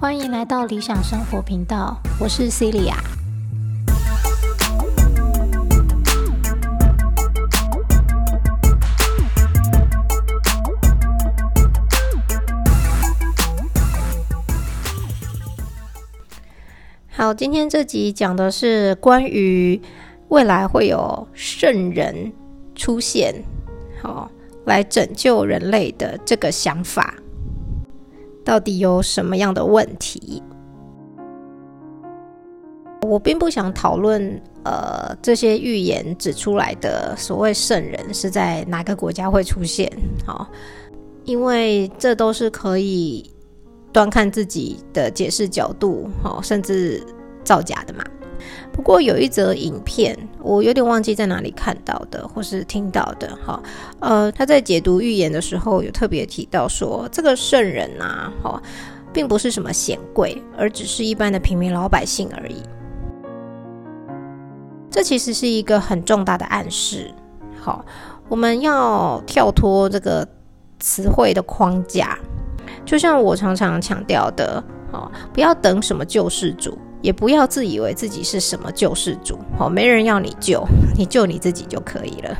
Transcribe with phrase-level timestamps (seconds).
[0.00, 2.94] 欢迎来到理想生活频道，我是 Celia。
[17.08, 19.80] 好，今天这集讲的是关于
[20.28, 22.32] 未来会有圣人
[22.74, 23.34] 出现，
[24.02, 24.30] 好，
[24.64, 27.14] 来拯救人类的这个想法。
[28.44, 30.42] 到底有什么样的问题？
[33.02, 39.90] 我并不想讨论，呃，这些预言指出来的所谓圣人是在哪个国家会出现，
[40.26, 40.48] 好，
[41.24, 43.30] 因为这都是可以
[43.92, 47.02] 端看自己的解释角度，好，甚至
[47.44, 48.02] 造假的嘛。
[48.74, 53.38] 不过有一则影片，我有点忘记在哪里看到的，或是听到的。
[53.46, 53.62] 哈，
[54.00, 58.60] 呃，他在解读预言的时候，有特别提到说，这个圣人呐，哈，
[59.12, 62.56] 并不是什么显贵，而只是一般的平民老百姓而已。
[64.90, 67.14] 这其实是一个很重大的暗示。
[67.60, 67.86] 好，
[68.28, 70.26] 我们要跳脱这个
[70.80, 72.18] 词汇的框架，
[72.84, 76.76] 就像我常常强调的，哦，不要等什么救世主。
[77.04, 80.66] 也不要自以为自己是什么救世主，好，没人要你救，
[80.96, 82.34] 你救你自己就可以了。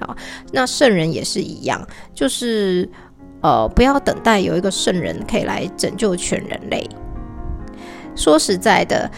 [0.00, 0.16] 好，
[0.52, 2.88] 那圣人也是一样，就是
[3.42, 6.88] 呃，不要等待有一个圣人可以来拯救全人类。
[8.16, 9.10] 说实在的，“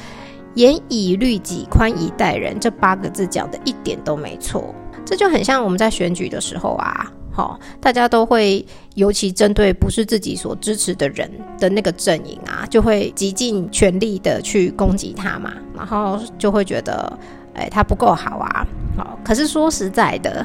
[0.57, 7.09] 严以律己，宽以待人”这八个字讲的一点都没错，这就很像我们在选举的时候啊。
[7.33, 17.19] 好，大家都会尤其针对不是自己所支持的人的那个阵营啊，就会极尽全力的去攻击他嘛，然后就会觉得，
[17.55, 18.67] 哎，他不够好啊。
[18.97, 20.45] 好，可是说实在的，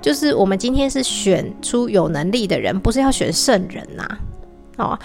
[0.00, 4.18] 就是我们今天是选出有能力的人，不是要选圣人呐。
[4.76, 4.98] 哦。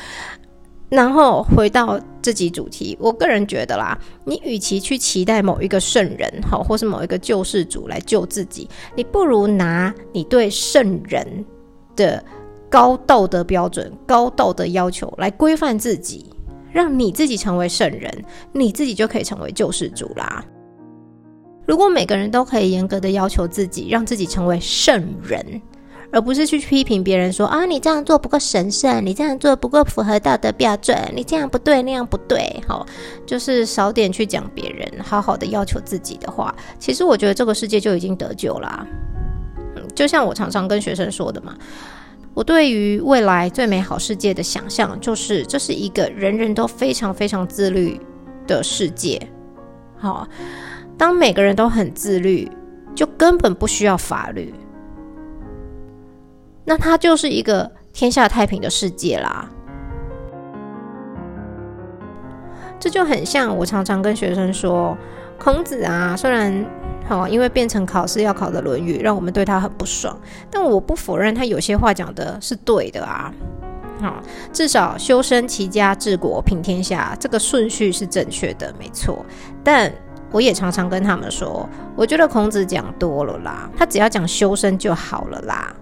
[0.90, 11.46] 然后回到这集主题，我个人觉得啦，你与其去期待某一个圣人，好，或是某一个救世主来救自己，你不如拿你对圣人
[11.96, 12.24] 的
[12.70, 16.26] 高道德标准、高道德要求来规范自己，
[16.72, 20.46] 让你自己成为圣人，你自己就可以成为救世主啦。
[21.68, 25.62] 如果每个人都可以严格的要求自己，让自己成为圣人。
[26.16, 32.86] 而不是去批评别人说啊，你这样做不够神圣，你这样做不够符合道德标准，你这样不对，那样不对，好，
[33.26, 38.88] 就是少点去讲别人，好好的要求自己的话，其实我觉得这个世界就已经得救啦。
[39.76, 41.54] 嗯，就像我常常跟学生说的嘛，
[42.34, 48.00] 我对于未来最美好世界的想象，就是这是一个人人都非常非常自律
[48.48, 49.22] 的世界。
[49.98, 50.26] 好，
[50.98, 52.50] 当每个人都很自律，
[52.96, 54.54] 就根本不需要法律。
[56.66, 59.50] 那它就是一个天下太平的世界啦。
[62.80, 64.98] 这就很像我常常跟学生说，
[65.40, 66.66] 孔子啊，虽然
[67.08, 70.20] 好，因为变成考试要考的《论语》，让我们对他很不爽，
[70.52, 73.34] 但我不否认他有些话讲的是对的啊。
[74.02, 74.22] 好，
[74.52, 79.26] 至少修身齐家治国平天下这个顺序是正确的，没错。
[79.64, 79.92] 但
[80.32, 85.74] 我也常常跟他们说，我觉得孔子讲多了啦，他只要讲修身就好了啦。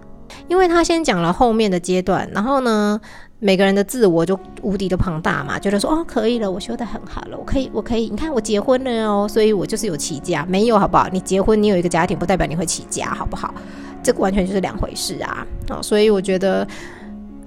[0.48, 3.00] 因为他先讲了后面的阶段，然后呢，
[3.38, 11.08] 每个人的自我就无敌的庞大嘛，觉得说哦，可以了，我修得很好了，我可以，我可以，你看我结婚了哦，所以我就是有齐家，没有好不好？
[11.10, 13.54] 你结婚，你有一个家庭，不代表你会起家，好不好？
[14.02, 15.46] 这个完全就是两回事啊！
[15.70, 16.66] 哦，所以我觉得，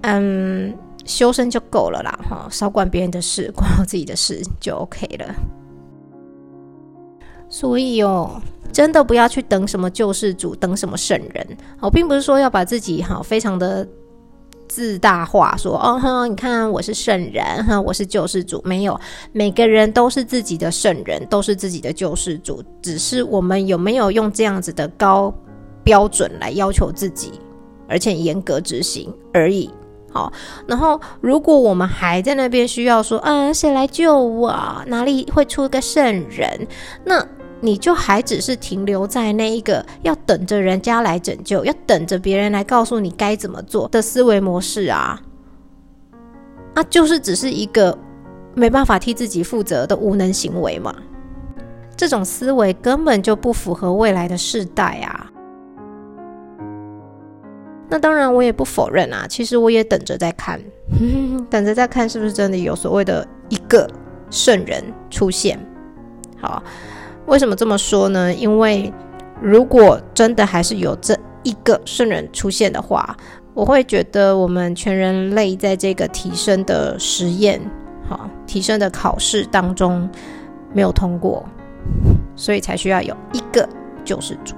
[0.02, 0.74] 嗯，
[1.06, 5.36] 修身就够了啦，哈，少管别人的事，管好自己的事就 OK 了。
[7.58, 8.40] 所以哦。
[8.74, 11.58] 真的不要去等什么救世主，等什么圣人。
[11.80, 13.88] 我并不是说要把自己哈非常的
[14.68, 18.62] 自大化，说哦哼，你看我是圣人，哈，我是救世主。
[18.64, 19.00] 没有，
[19.32, 22.62] 每个人都是自己的圣人，都是自己的救世主。
[22.80, 25.34] 只是我们有没有用这样子的高
[25.84, 27.32] 标准来要求自己，
[27.88, 29.72] 而且严格执行而已。
[30.12, 30.32] 好，
[30.68, 34.54] 然后如果我们还在那边需要说，嗯，谁来救我？
[34.86, 36.68] 哪里会出个圣人？
[37.04, 37.26] 那
[37.60, 45.20] 你就还只是停留在那一个要等着人家来拯救，要等着别人来告诉你该怎么做的思维模式啊，
[46.76, 47.98] 那就是只是一个
[48.54, 50.96] 没办法替自己负责的无能行为嘛。
[51.96, 55.32] 这种思维根本就不符合未来的世代啊。
[57.90, 60.62] 那当然，我也不否认啊，其实我也等着在看，
[61.50, 63.90] 等着在看是不是真的有所谓的一个
[64.30, 65.60] 圣人出现。
[66.40, 66.62] 好。
[67.28, 68.34] 为什么这么说呢？
[68.34, 68.92] 因为
[69.42, 73.16] 如果真的还是有这一个圣人出现的话，
[73.54, 77.60] 我会觉得我们全人类在这个提升的实验，
[78.08, 80.10] 好提升的考试当中
[80.74, 81.46] 没有通过，
[82.36, 83.68] 所以才需要有一个
[84.06, 84.56] 救世主。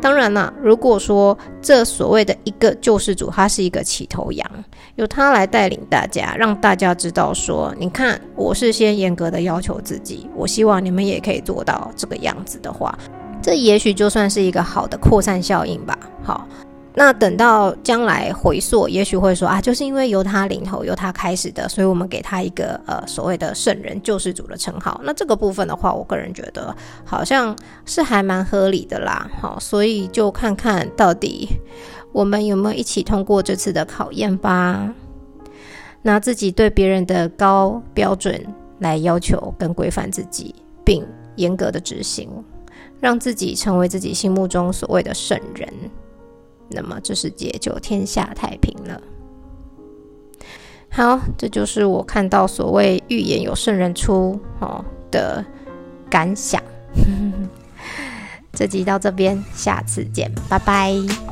[0.00, 4.48] 当然啦，如果说这所谓的一个救世主，他是一个起头羊，
[4.94, 12.96] 由他来带领大家，让大家知道说，你看我是先严格的要求自己，我希望你们也可以做到这个样子的话，
[13.42, 15.98] 这也许就算是一个好的扩散效应吧。
[16.22, 16.46] 好。
[16.98, 25.00] 那等到将来回溯，也许会说啊，就是因为由他领头，由他开始的，所以我们给他一个呃所谓的圣人救世主的称号。
[25.04, 26.74] 那这个部分的话，我个人觉得
[27.04, 27.56] 好像
[27.86, 29.30] 是还蛮合理的啦。
[29.40, 31.48] 好，所以就看看到底
[32.10, 34.92] 我们有没有一起通过这次的考验吧。
[36.02, 38.44] 拿自己对别人的高标准
[38.80, 40.52] 来要求跟规范自己，
[40.84, 41.06] 并
[41.36, 42.28] 严格的执行，
[42.98, 45.72] 让自己成为自己心目中所谓的圣人。
[46.70, 49.00] 那么这世界就天下太平了。
[50.90, 55.44] 好，这就是我看到所谓预言有圣人出哦的
[56.08, 56.62] 感想。
[58.52, 61.27] 这集到这边，下次见，拜拜。